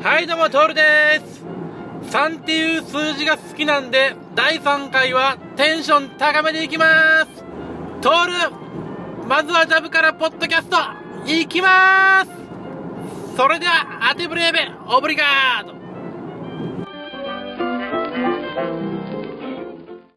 [0.00, 1.42] はいどうもトールです。
[2.12, 6.86] 3っていう数字が好きなんで第3回はテンション高めでいきま
[7.26, 7.42] す。
[8.00, 8.32] トール
[9.26, 10.76] まずはジャブからポッドキャスト
[11.26, 12.30] いきます。
[13.36, 15.74] それではアテブレーベオブリガード。